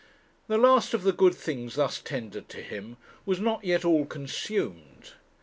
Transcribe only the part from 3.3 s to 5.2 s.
not yet all consumed.